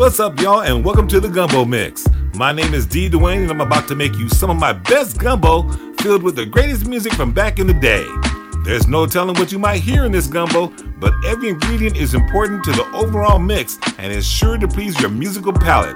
[0.00, 2.06] What's up, y'all, and welcome to the Gumbo Mix.
[2.34, 3.10] My name is D.
[3.10, 6.46] Duane, and I'm about to make you some of my best gumbo filled with the
[6.46, 8.06] greatest music from back in the day.
[8.64, 10.68] There's no telling what you might hear in this gumbo,
[10.98, 15.10] but every ingredient is important to the overall mix and is sure to please your
[15.10, 15.94] musical palate.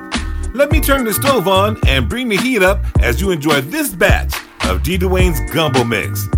[0.52, 3.88] Let me turn the stove on and bring the heat up as you enjoy this
[3.88, 4.34] batch
[4.66, 4.98] of D.
[4.98, 6.28] Duane's Gumbo Mix.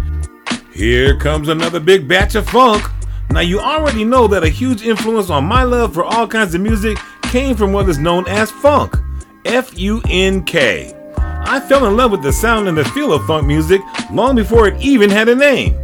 [0.73, 2.85] Here comes another big batch of funk.
[3.29, 6.61] Now, you already know that a huge influence on my love for all kinds of
[6.61, 6.97] music
[7.31, 8.97] came from what is known as funk.
[9.45, 10.95] F U N K.
[11.19, 13.81] I fell in love with the sound and the feel of funk music
[14.13, 15.77] long before it even had a name.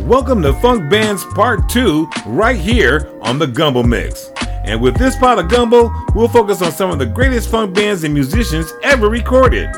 [0.00, 4.30] Welcome to Funk Bands Part 2 right here on the Gumbo Mix.
[4.64, 8.02] And with this pot of gumbo, we'll focus on some of the greatest funk bands
[8.04, 9.68] and musicians ever recorded.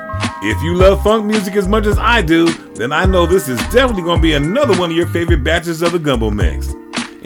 [0.43, 3.59] If you love funk music as much as I do, then I know this is
[3.69, 6.73] definitely going to be another one of your favorite batches of the Gumbo Mix.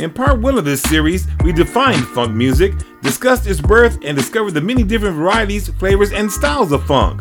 [0.01, 4.53] In part one of this series, we defined funk music, discussed its birth, and discovered
[4.53, 7.21] the many different varieties, flavors, and styles of funk.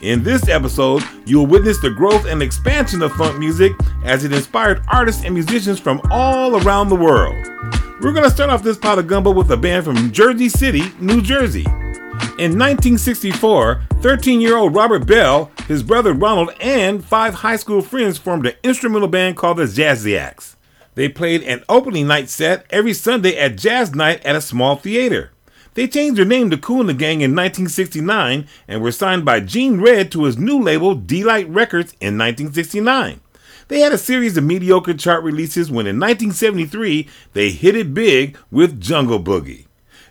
[0.00, 3.72] In this episode, you'll witness the growth and expansion of funk music
[4.04, 7.34] as it inspired artists and musicians from all around the world.
[8.00, 10.84] We're going to start off this pot of gumbo with a band from Jersey City,
[11.00, 11.64] New Jersey.
[12.38, 18.18] In 1964, 13 year old Robert Bell, his brother Ronald, and five high school friends
[18.18, 20.54] formed an instrumental band called the Jazziacs.
[21.00, 25.30] They played an opening night set every Sunday at Jazz Night at a small theater.
[25.72, 29.40] They changed their name to Kool and the Gang in 1969 and were signed by
[29.40, 33.22] Gene Redd to his new label, De-Lite Records, in 1969.
[33.68, 38.36] They had a series of mediocre chart releases when in 1973 they hit it big
[38.50, 39.68] with Jungle Boogie.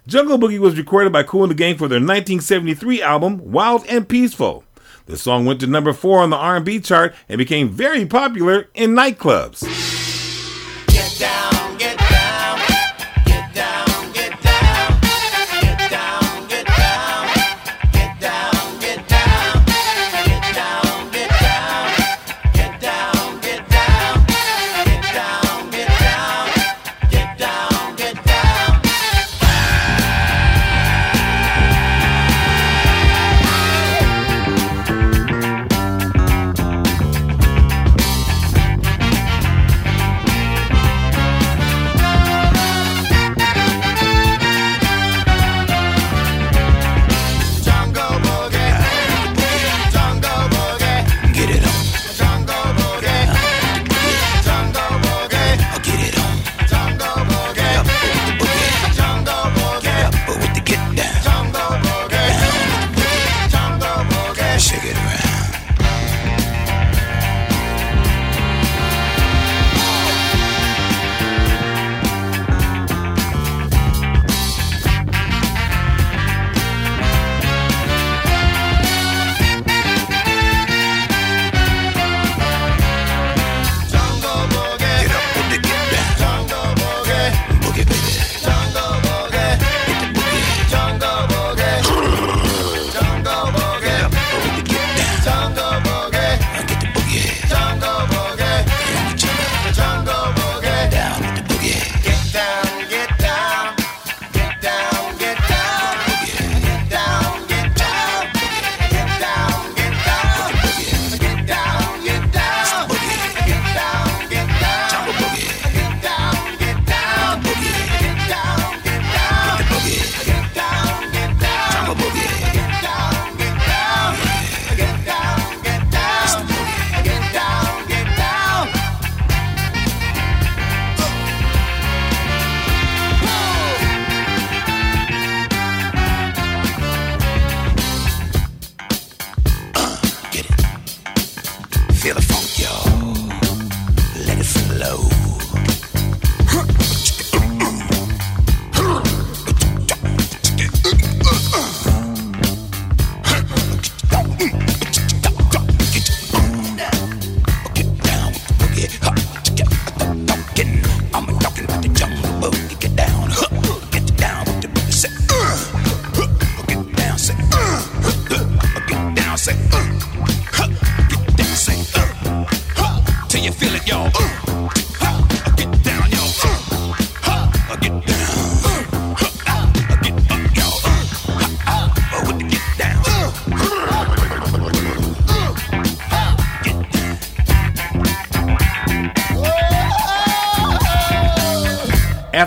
[0.07, 4.09] Jungle Boogie was recorded by Kool and the Gang for their 1973 album Wild and
[4.09, 4.63] Peaceful.
[5.05, 8.95] The song went to number 4 on the R&B chart and became very popular in
[8.95, 9.88] nightclubs.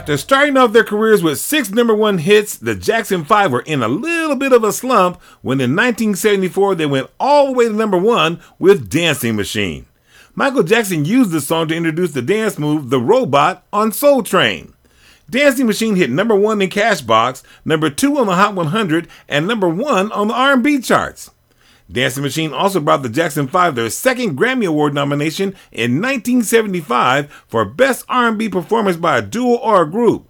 [0.02, 3.84] After starting off their careers with six number one hits, the Jackson 5 were in
[3.84, 7.72] a little bit of a slump when in 1974 they went all the way to
[7.72, 9.86] number one with Dancing Machine.
[10.34, 14.72] Michael Jackson used this song to introduce the dance move The Robot on Soul Train.
[15.30, 19.68] Dancing Machine hit number one in Cashbox, number two on the Hot 100, and number
[19.68, 21.30] one on the R&B charts.
[21.92, 27.66] Dancing Machine also brought the Jackson 5 their second Grammy Award nomination in 1975 for
[27.66, 30.26] Best R&B Performance by a Duo or a Group.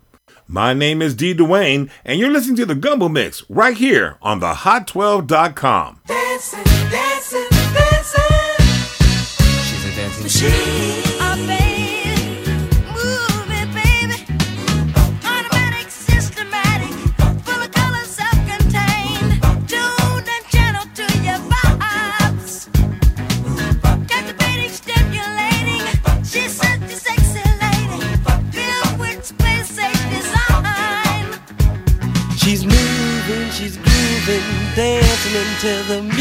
[0.49, 1.33] My name is D.
[1.33, 6.01] Duane, and you're listening to the Gumbo Mix right here on the Hot12.com.
[6.07, 8.67] Dancing, dancing, dancing.
[9.63, 11.12] She's a dancing machine.
[35.65, 36.12] Until the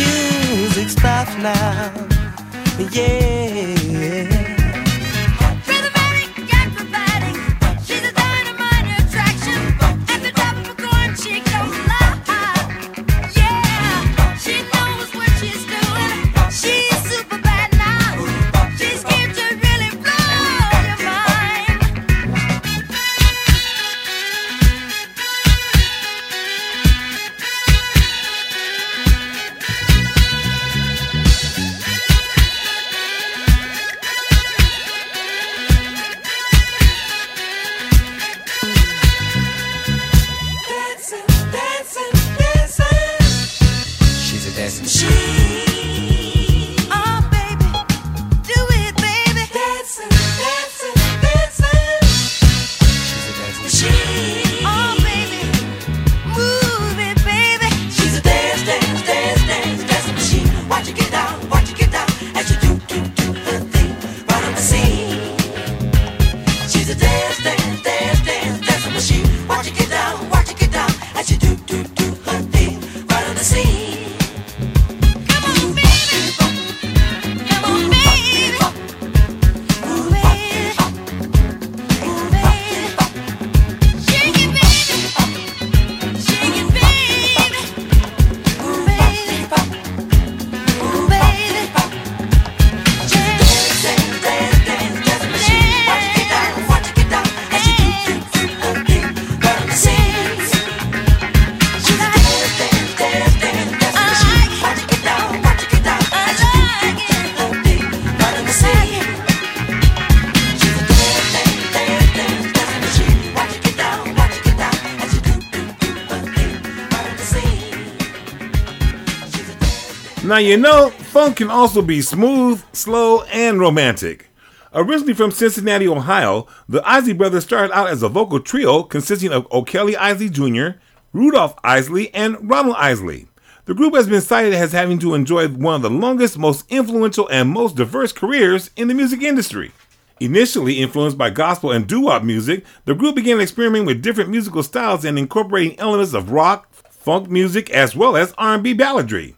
[120.31, 124.29] Now, you know, funk can also be smooth, slow, and romantic.
[124.73, 129.45] Originally from Cincinnati, Ohio, the Isley Brothers started out as a vocal trio consisting of
[129.51, 130.79] O'Kelly Isley Jr.,
[131.11, 133.27] Rudolph Isley, and Ronald Isley.
[133.65, 137.27] The group has been cited as having to enjoy one of the longest, most influential,
[137.27, 139.73] and most diverse careers in the music industry.
[140.21, 145.03] Initially influenced by gospel and doo-wop music, the group began experimenting with different musical styles
[145.03, 149.35] and incorporating elements of rock, funk music, as well as R&B balladry.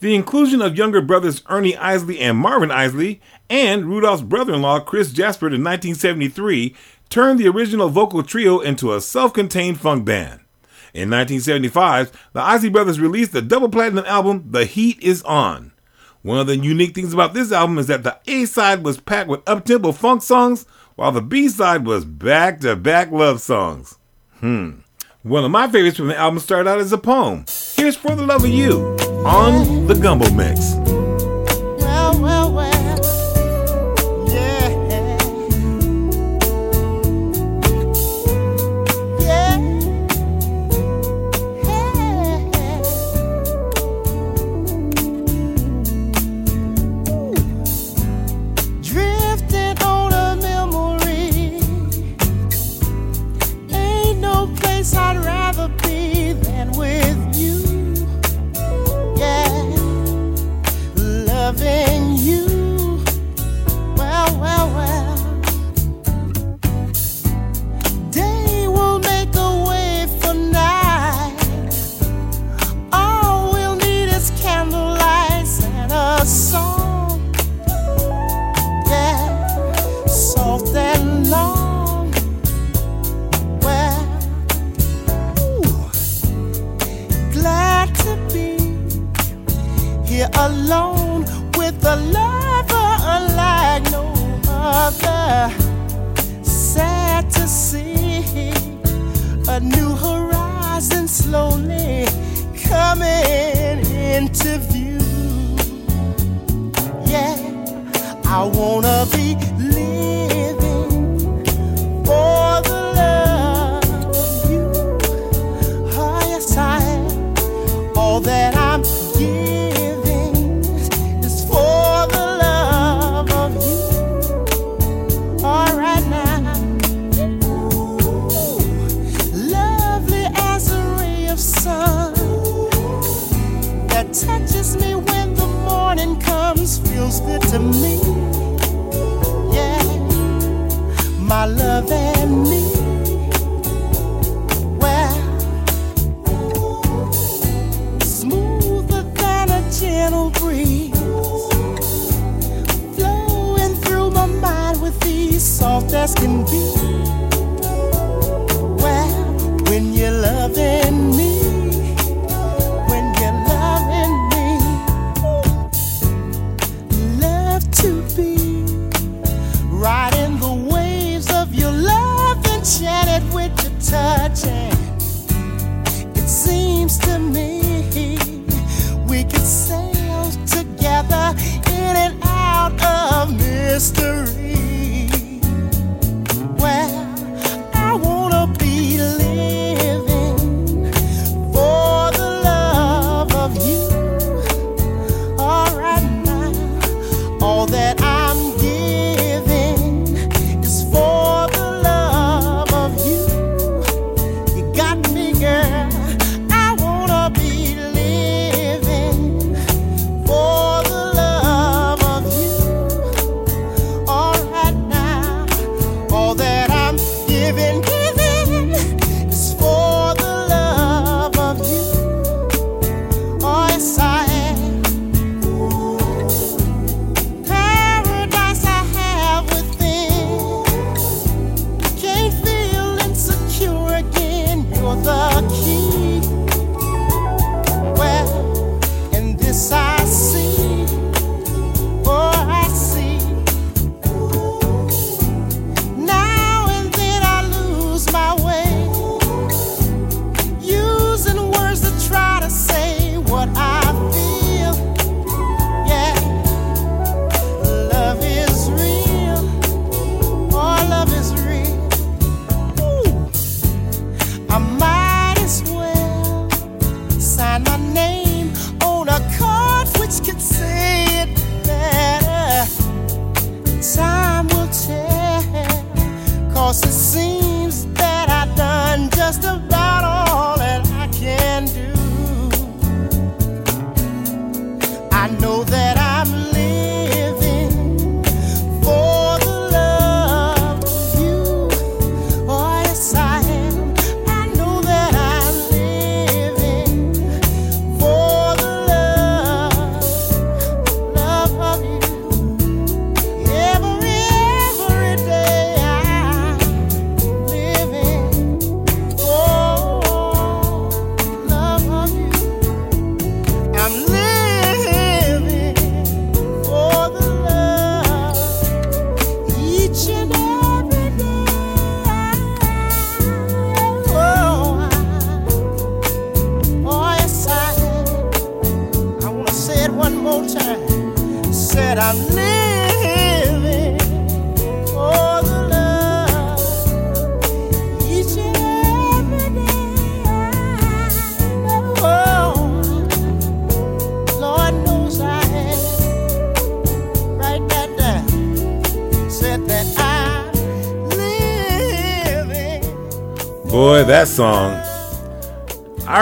[0.00, 4.78] The inclusion of younger brothers Ernie Isley and Marvin Isley and Rudolph's brother in law
[4.78, 6.74] Chris Jasper in 1973
[7.08, 10.40] turned the original vocal trio into a self contained funk band.
[10.92, 15.72] In 1975, the Isley brothers released the double platinum album The Heat Is On.
[16.22, 19.28] One of the unique things about this album is that the A side was packed
[19.28, 23.98] with up-tempo funk songs, while the B side was back-to-back love songs.
[24.40, 24.80] Hmm.
[25.26, 27.46] One of my favorites from the album started out as a poem.
[27.74, 30.74] Here's For the Love of You on the Gumbo Mix.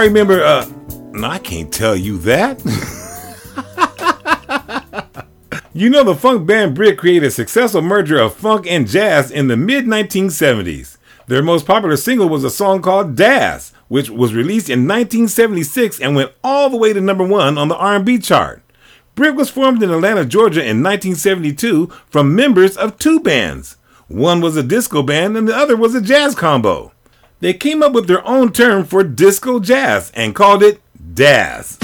[0.05, 0.45] I remember.
[0.45, 0.71] Uh,
[1.13, 2.61] no, I can't tell you that.
[5.73, 9.49] you know, the funk band Brick created a successful merger of funk and jazz in
[9.49, 10.99] the mid 1970s.
[11.27, 16.15] Their most popular single was a song called "Jazz," which was released in 1976 and
[16.15, 18.63] went all the way to number one on the R&B chart.
[19.15, 23.79] Brick was formed in Atlanta, Georgia in 1972 from members of two bands.
[24.09, 26.93] One was a disco band and the other was a jazz combo.
[27.41, 30.81] They came up with their own term for disco jazz and called it
[31.15, 31.79] "dazz."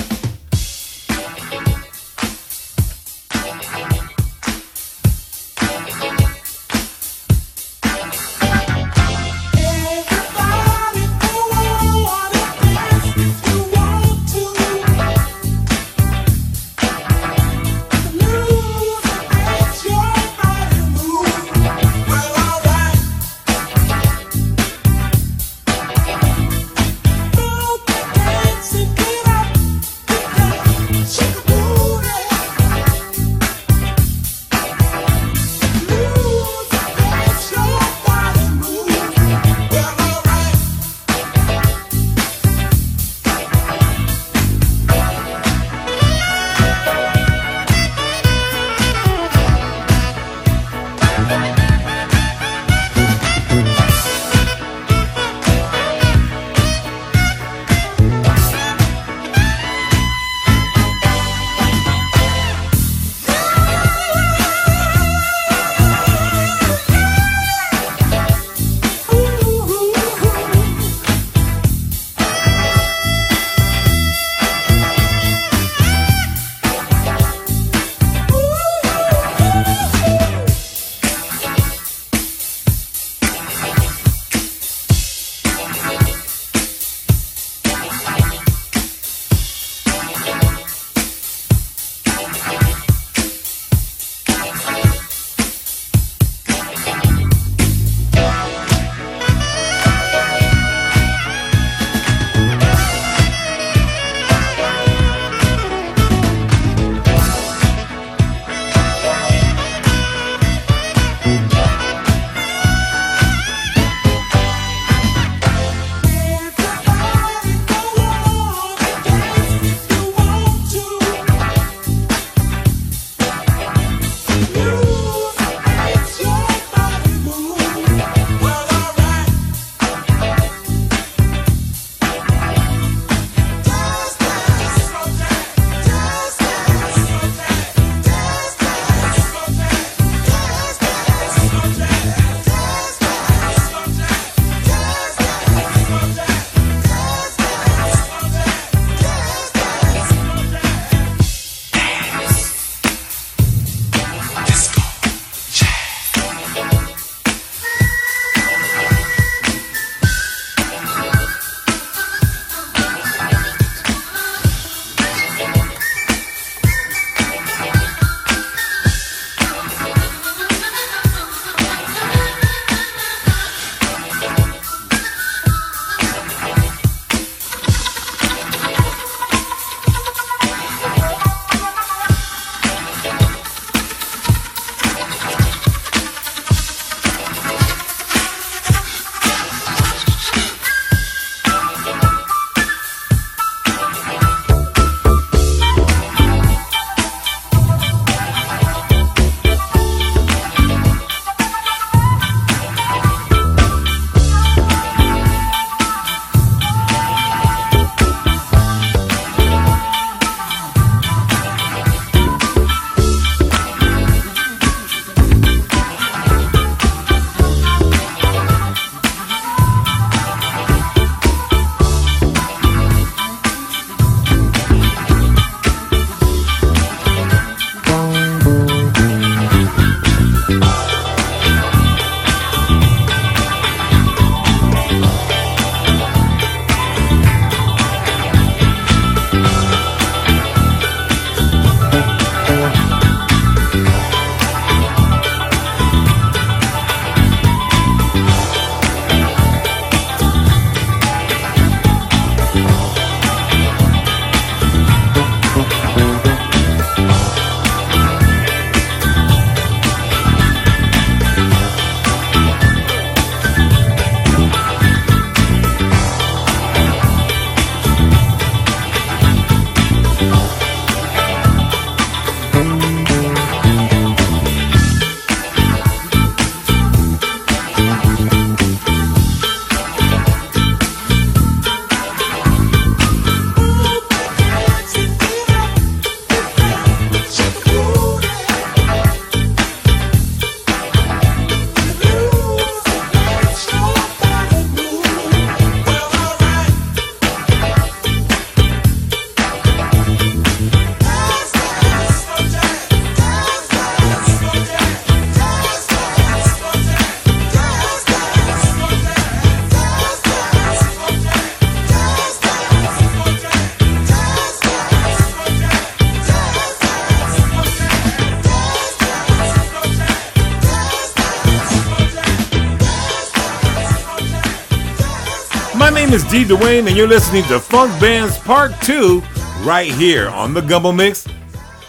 [326.11, 326.43] Name is D.
[326.43, 329.23] Duane, and you're listening to Funk Bands Part 2
[329.63, 331.25] right here on the Gumbo Mix,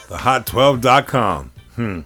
[0.10, 1.52] thehot12.com.
[1.74, 2.02] Hmm.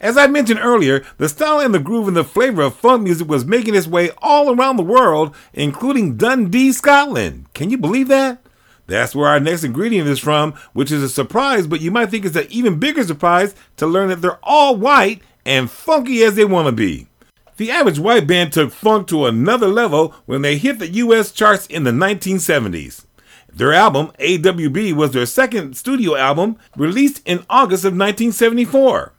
[0.00, 3.26] As I mentioned earlier, the style and the groove and the flavor of funk music
[3.26, 7.46] was making its way all around the world, including Dundee, Scotland.
[7.52, 8.38] Can you believe that?
[8.86, 12.24] That's where our next ingredient is from, which is a surprise, but you might think
[12.24, 16.44] it's an even bigger surprise to learn that they're all white and funky as they
[16.44, 17.08] want to be.
[17.56, 21.66] The average white band took funk to another level when they hit the US charts
[21.66, 23.06] in the 1970s.
[23.50, 29.12] Their album, AWB, was their second studio album, released in August of 1974.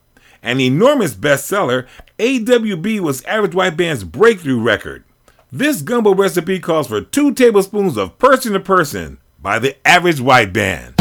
[0.43, 1.87] An enormous bestseller,
[2.19, 5.03] AWB was Average White Band's breakthrough record.
[5.51, 10.53] This gumbo recipe calls for two tablespoons of person to person by the Average White
[10.53, 10.96] Band.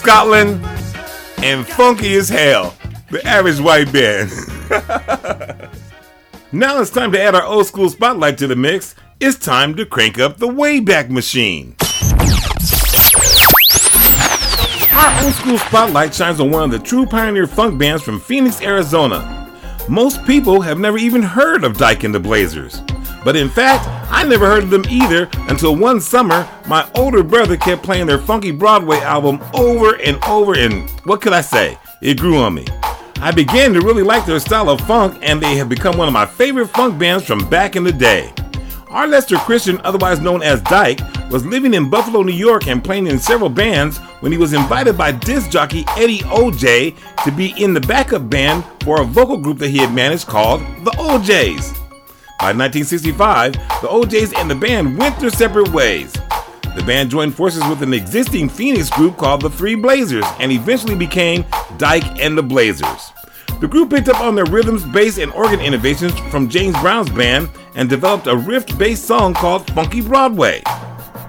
[0.00, 0.64] Scotland
[1.42, 2.74] and funky as hell.
[3.10, 4.30] The average white band.
[6.52, 8.94] now it's time to add our old school spotlight to the mix.
[9.20, 11.76] It's time to crank up the Wayback Machine.
[14.94, 18.62] Our old school spotlight shines on one of the true pioneer funk bands from Phoenix,
[18.62, 19.54] Arizona.
[19.86, 22.80] Most people have never even heard of Dyke and the Blazers.
[23.22, 27.56] But in fact, I never heard of them either until one summer my older brother
[27.56, 31.76] kept playing their funky Broadway album over and over, and what could I say?
[32.00, 32.64] It grew on me.
[33.16, 36.14] I began to really like their style of funk, and they have become one of
[36.14, 38.32] my favorite funk bands from back in the day.
[38.86, 43.18] Arlester Christian, otherwise known as Dyke, was living in Buffalo, New York and playing in
[43.18, 47.80] several bands when he was invited by disc jockey Eddie O'Jay to be in the
[47.80, 51.72] backup band for a vocal group that he had managed called the O'Jays.
[52.38, 56.14] By 1965, the O'Jays and the band went their separate ways.
[56.76, 60.94] The band joined forces with an existing Phoenix group called the Three Blazers and eventually
[60.94, 61.44] became
[61.78, 63.12] Dyke and the Blazers.
[63.60, 67.50] The group picked up on their rhythms, bass, and organ innovations from James Brown's band
[67.74, 70.62] and developed a riff-based song called Funky Broadway.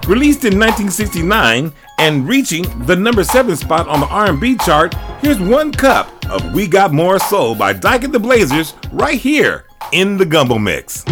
[0.06, 5.72] Released in 1969 and reaching the number 7 spot on the R&B chart, here's one
[5.72, 10.24] cup of We Got More Soul by Dyke and the Blazers right here in the
[10.24, 11.04] Gumbo Mix.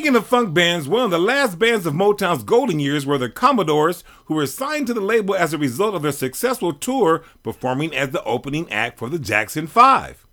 [0.00, 3.28] Speaking of funk bands, one of the last bands of Motown's golden years were the
[3.28, 7.94] Commodores, who were signed to the label as a result of their successful tour performing
[7.94, 10.26] as the opening act for the Jackson 5.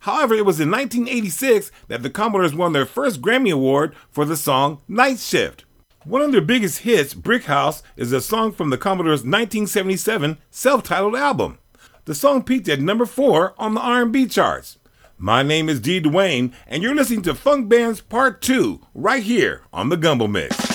[0.00, 4.38] However, it was in 1986 that the Commodores won their first Grammy Award for the
[4.38, 5.66] song Night Shift.
[6.06, 11.14] One of their biggest hits, Brick House, is a song from the Commodores' 1977 self-titled
[11.14, 11.58] album.
[12.06, 14.78] The song peaked at number 4 on the R&B charts.
[15.22, 16.00] My name is D.
[16.00, 20.69] Duane, and you're listening to Funk Bands Part 2 right here on the Gumbo Mix.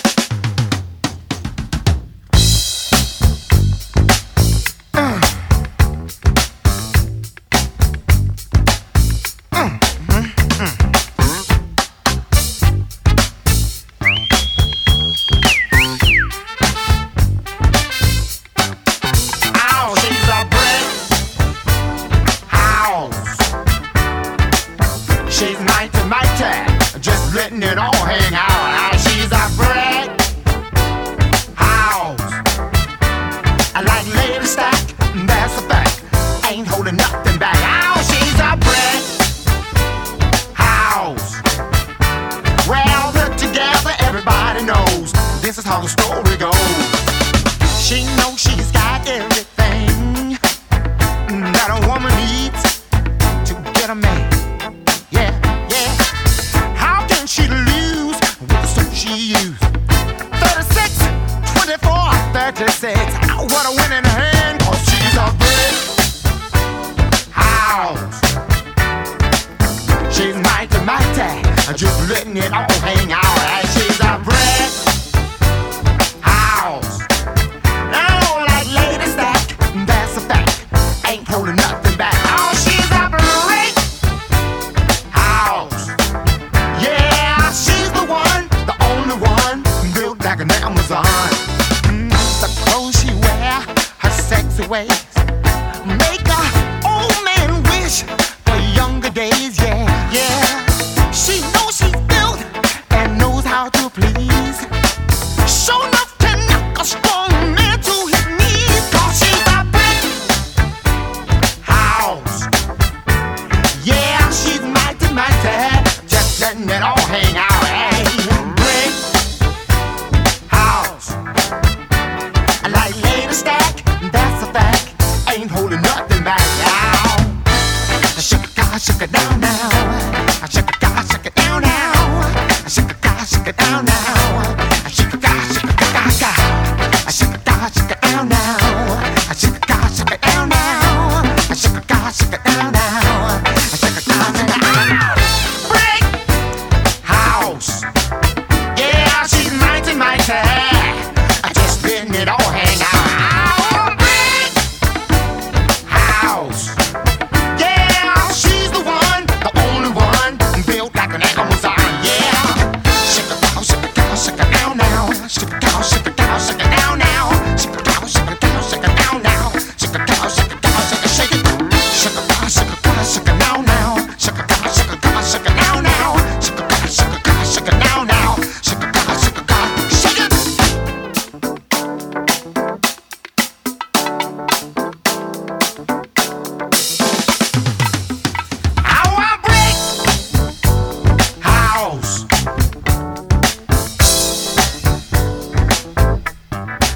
[71.15, 71.77] tag.
[71.77, 73.24] Just letting it all hang out.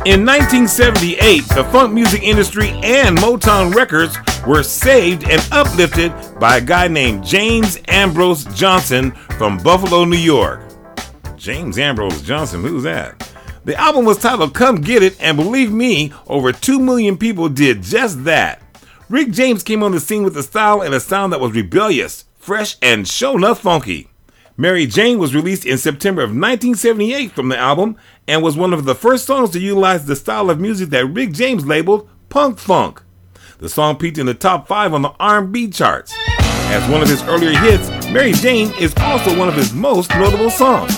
[0.09, 6.61] In 1978, the funk music industry and Motown Records were saved and uplifted by a
[6.61, 10.61] guy named James Ambrose Johnson from Buffalo, New York.
[11.35, 13.31] James Ambrose Johnson, who's that?
[13.65, 17.83] The album was titled Come Get It, and believe me, over 2 million people did
[17.83, 18.63] just that.
[19.09, 22.25] Rick James came on the scene with a style and a sound that was rebellious,
[22.35, 24.08] fresh, and show enough funky.
[24.59, 27.95] Mary Jane was released in September of 1978 from the album
[28.27, 31.31] and was one of the first songs to utilize the style of music that Rick
[31.31, 33.01] James labeled punk funk.
[33.59, 36.13] The song peaked in the top 5 on the R&B charts.
[36.37, 40.49] As one of his earlier hits, Mary Jane is also one of his most notable
[40.49, 40.93] songs.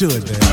[0.00, 0.49] Do it, man.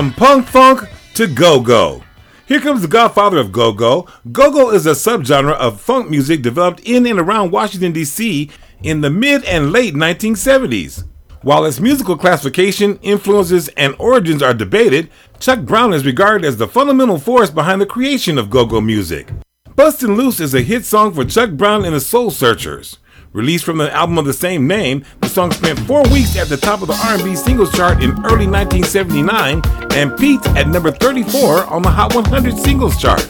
[0.00, 2.02] From punk funk to go go.
[2.46, 4.08] Here comes the godfather of go go.
[4.32, 8.48] Go go is a subgenre of funk music developed in and around Washington, D.C.
[8.82, 11.04] in the mid and late 1970s.
[11.42, 16.66] While its musical classification, influences, and origins are debated, Chuck Brown is regarded as the
[16.66, 19.28] fundamental force behind the creation of go go music.
[19.76, 22.99] Bustin' Loose is a hit song for Chuck Brown and the Soul Searchers.
[23.32, 26.56] Released from the album of the same name, the song spent four weeks at the
[26.56, 29.62] top of the R&B singles chart in early 1979
[29.92, 33.20] and peaked at number 34 on the Hot 100 singles chart.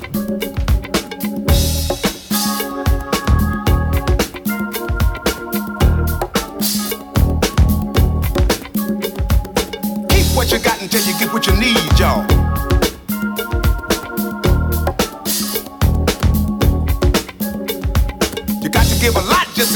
[10.09, 12.60] Keep what you got until you get what you need, y'all.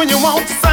[0.00, 0.69] when you want to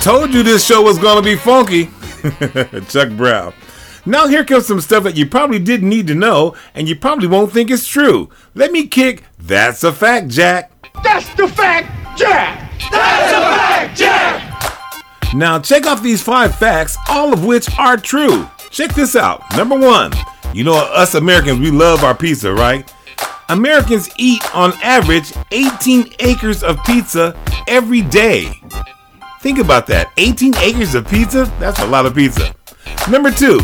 [0.00, 1.86] told you this show was gonna be funky.
[2.88, 3.52] Chuck Brown.
[4.06, 7.28] Now here comes some stuff that you probably didn't need to know, and you probably
[7.28, 8.30] won't think it's true.
[8.54, 9.24] Let me kick.
[9.38, 10.72] That's a fact, Jack.
[11.04, 12.72] That's the fact, Jack.
[12.90, 15.34] That's a fact, Jack.
[15.34, 18.48] Now check off these five facts, all of which are true.
[18.70, 19.42] Check this out.
[19.56, 20.12] Number one,
[20.54, 22.92] you know us Americans, we love our pizza, right?
[23.50, 27.36] Americans eat on average 18 acres of pizza
[27.68, 28.60] every day.
[29.40, 30.12] Think about that.
[30.18, 31.50] 18 acres of pizza?
[31.58, 32.54] That's a lot of pizza.
[33.10, 33.60] Number two,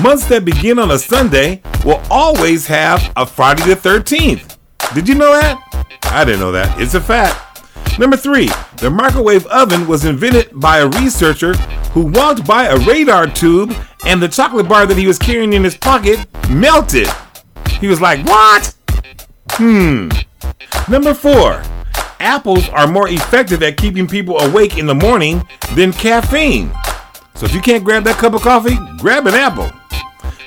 [0.00, 4.56] months that begin on a Sunday will always have a Friday the 13th.
[4.94, 5.58] Did you know that?
[6.04, 6.80] I didn't know that.
[6.80, 7.98] It's a fact.
[7.98, 11.54] Number three, the microwave oven was invented by a researcher
[11.92, 13.74] who walked by a radar tube
[14.06, 17.08] and the chocolate bar that he was carrying in his pocket melted.
[17.80, 18.74] He was like, What?
[19.50, 20.08] Hmm.
[20.88, 21.62] Number four,
[22.20, 26.70] apples are more effective at keeping people awake in the morning than caffeine.
[27.34, 29.70] So if you can't grab that cup of coffee, grab an apple.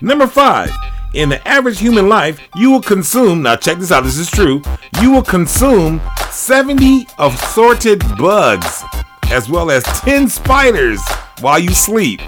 [0.01, 0.71] Number five,
[1.13, 4.61] in the average human life, you will consume, now check this out, this is true,
[5.01, 8.84] you will consume 70 assorted bugs
[9.32, 11.01] as well as 10 spiders
[11.39, 12.21] while you sleep.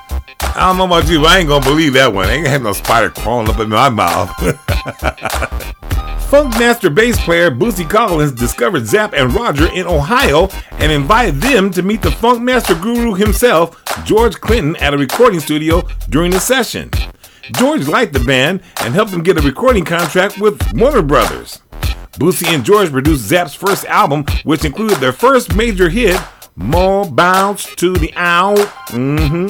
[0.56, 2.28] I don't know about you, but I ain't gonna believe that one.
[2.28, 4.30] I ain't gonna have no spider crawling up in my mouth.
[6.30, 11.72] Funk master bass player Bootsy Collins discovered Zapp and Roger in Ohio and invited them
[11.72, 16.40] to meet the funk master guru himself, George Clinton, at a recording studio during the
[16.40, 16.92] session.
[17.56, 21.64] George liked the band and helped them get a recording contract with Warner Brothers.
[22.20, 26.20] Bootsy and George produced Zapp's first album, which included their first major hit,
[26.56, 28.62] More Bounce to the Ounce.
[28.90, 29.48] hmm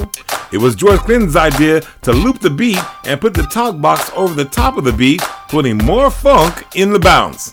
[0.51, 4.33] It was George Clinton's idea to loop the beat and put the talk box over
[4.33, 7.51] the top of the beat, putting more funk in the bounce.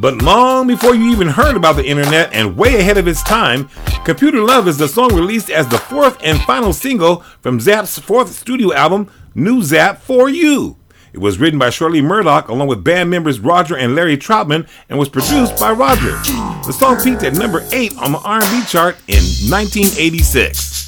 [0.00, 3.68] But long before you even heard about the internet and way ahead of its time,
[4.04, 8.32] Computer Love is the song released as the fourth and final single from Zapp's fourth
[8.32, 10.76] studio album, New Zapp for You.
[11.14, 14.98] It was written by Shirley Murdock along with band members Roger and Larry Troutman and
[14.98, 16.10] was produced by Roger.
[16.66, 20.83] The song peaked at number 8 on the R&B chart in 1986.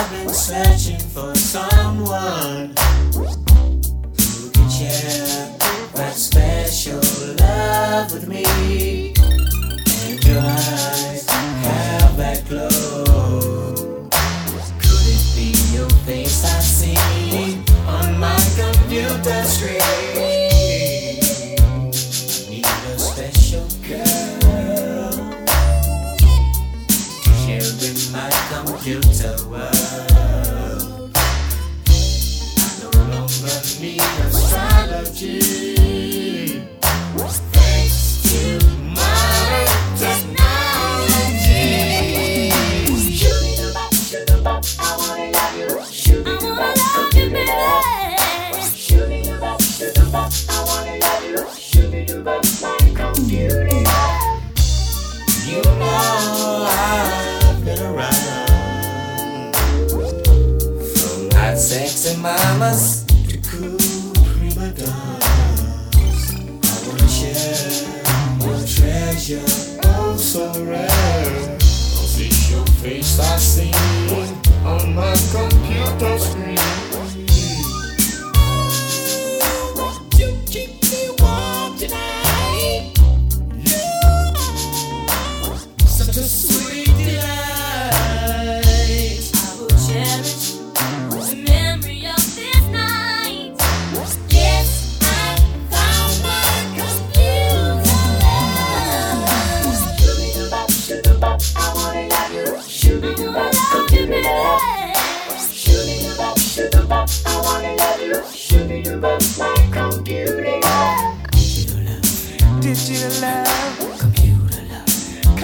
[0.00, 2.74] I've been searching for someone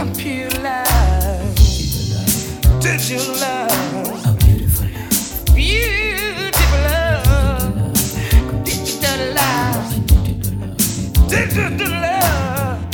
[0.06, 1.54] love, computer love,
[2.80, 7.92] digital love, beautiful love, beautiful love,
[8.64, 9.94] digital love,
[11.28, 12.86] digital love.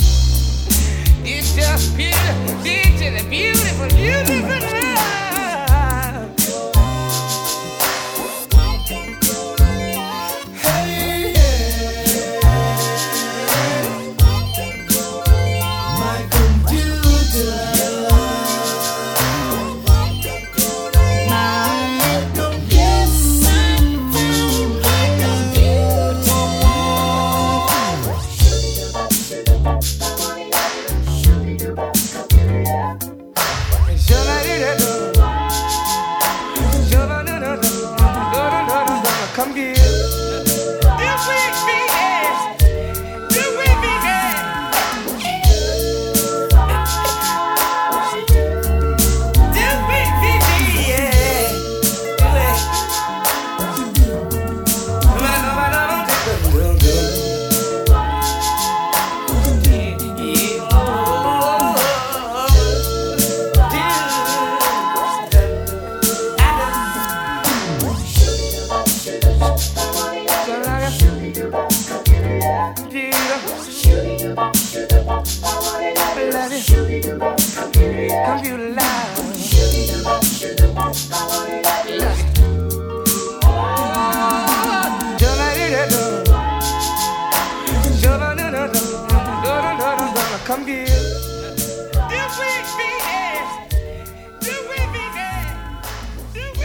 [1.25, 4.72] It's just beautiful, digital, beautiful, beautiful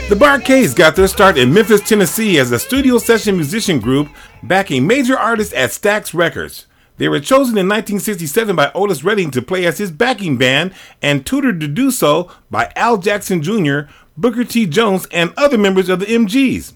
[0.09, 4.09] The Bar-Kays got their start in Memphis, Tennessee as a studio session musician group
[4.41, 6.65] backing major artists at Stax Records.
[6.97, 11.27] They were chosen in 1967 by Otis Redding to play as his backing band and
[11.27, 13.81] tutored to do so by Al Jackson Jr.,
[14.17, 14.65] Booker T.
[14.65, 16.73] Jones, and other members of the MGs.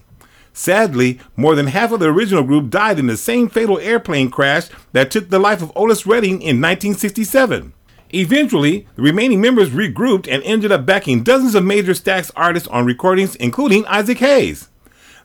[0.52, 4.68] Sadly, more than half of the original group died in the same fatal airplane crash
[4.92, 7.72] that took the life of Otis Redding in 1967.
[8.12, 12.86] Eventually, the remaining members regrouped and ended up backing dozens of major Stax artists on
[12.86, 14.68] recordings, including Isaac Hayes.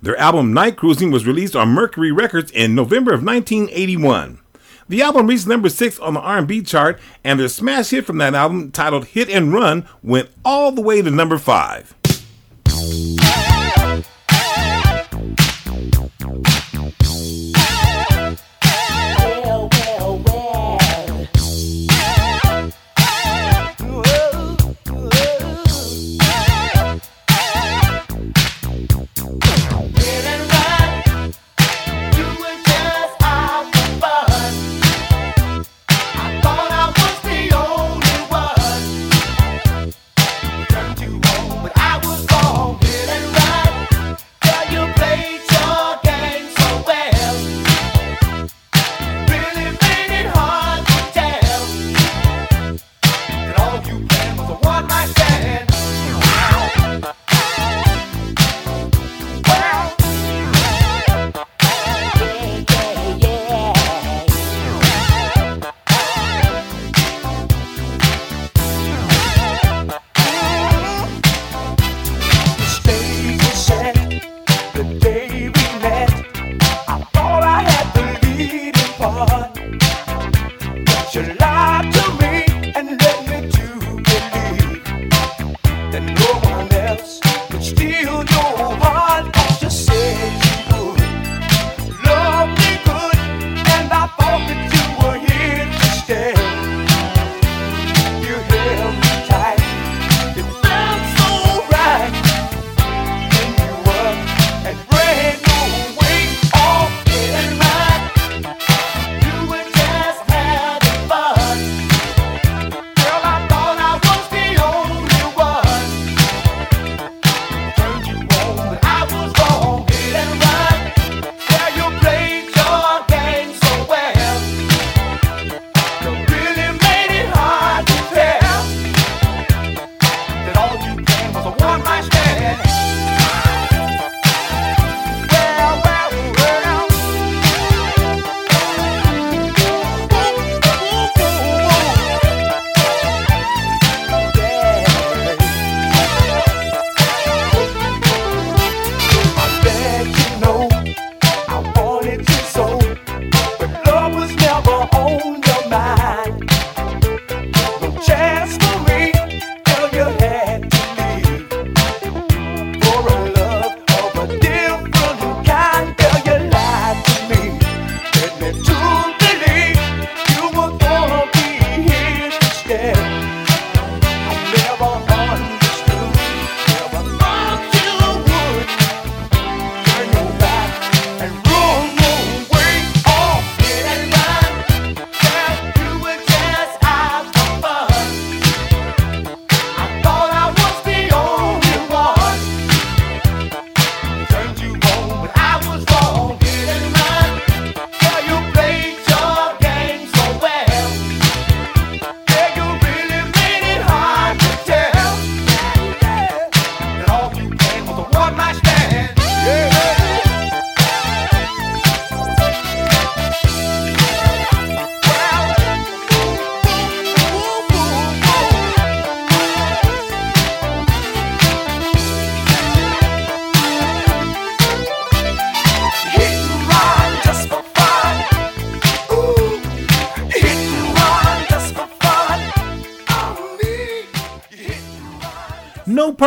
[0.01, 4.39] Their album Night Cruising was released on Mercury Records in November of 1981.
[4.87, 8.33] The album reached number 6 on the R&B chart, and their smash hit from that
[8.33, 11.95] album, titled Hit and Run, went all the way to number 5.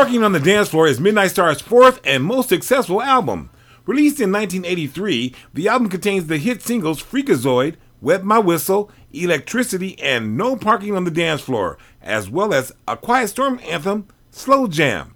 [0.03, 3.51] Parking on the Dance Floor is Midnight Star's fourth and most successful album.
[3.87, 10.37] Released in 1983, the album contains the hit singles Freakazoid, Wet My Whistle, Electricity, and
[10.37, 15.15] No Parking on the Dance Floor, as well as a Quiet Storm anthem, Slow Jam.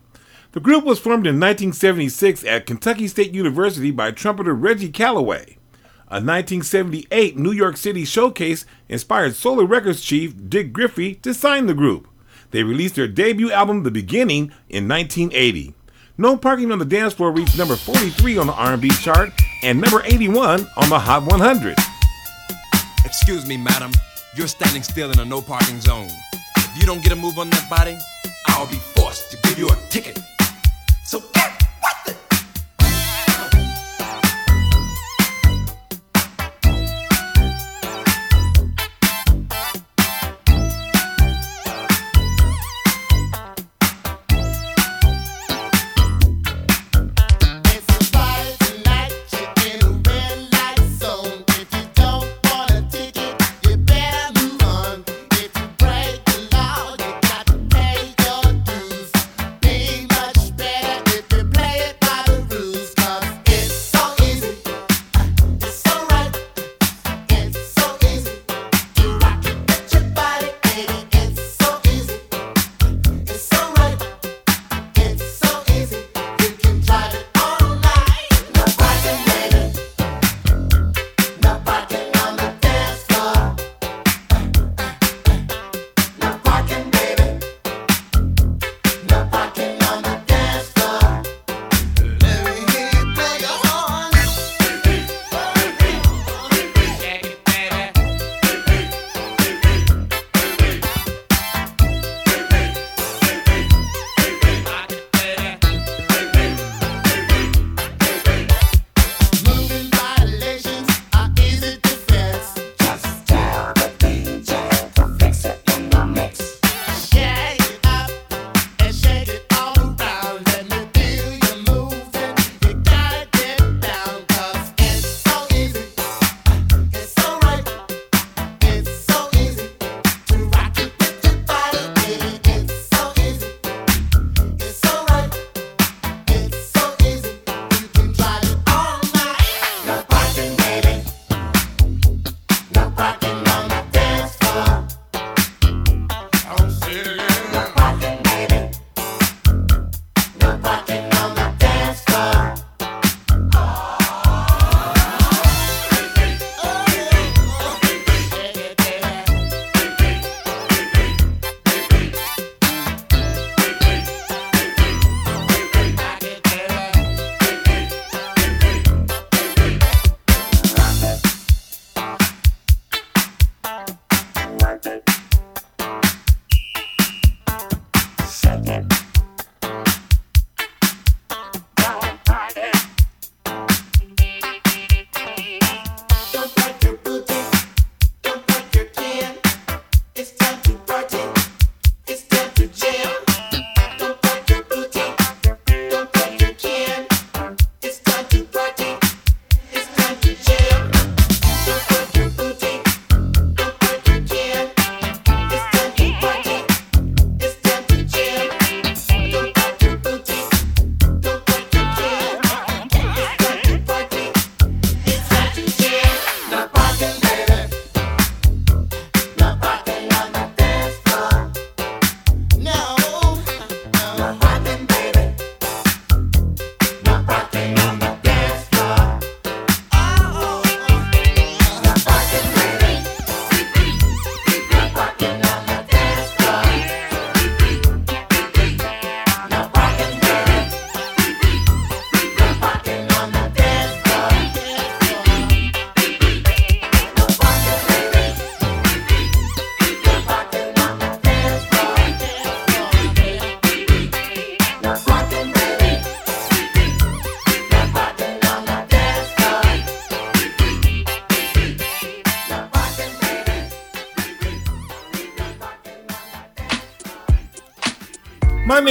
[0.53, 5.59] The group was formed in 1976 at Kentucky State University by trumpeter Reggie Calloway.
[6.07, 11.75] A 1978 New York City showcase inspired Solar Records chief Dick Griffey to sign the
[11.75, 12.07] group.
[12.57, 15.75] They released their debut album, The Beginning, in 1980.
[16.17, 19.29] No Parking on the Dance Floor reached number 43 on the R&B chart
[19.63, 21.77] and number 81 on the Hot 100.
[23.05, 23.93] Excuse me, madam.
[24.37, 26.09] You're standing still in a no parking zone.
[26.57, 27.99] If you don't get a move on that body,
[28.47, 30.19] I'll be forced to give you a ticket.
[31.05, 31.56] So get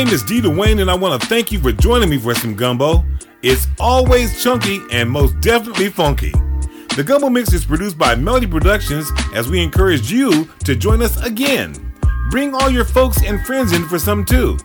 [0.05, 0.39] name is D.
[0.41, 3.03] Duane, and I want to thank you for joining me for some gumbo.
[3.41, 6.31] It's always chunky and most definitely funky.
[6.95, 11.21] The Gumbo Mix is produced by Melody Productions as we encourage you to join us
[11.25, 11.93] again.
[12.29, 14.57] Bring all your folks and friends in for some too.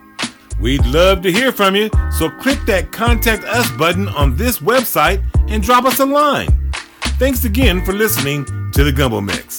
[0.61, 5.25] We'd love to hear from you, so click that Contact Us button on this website
[5.49, 6.71] and drop us a line.
[7.19, 9.50] Thanks again for listening to the Gumbo Mix.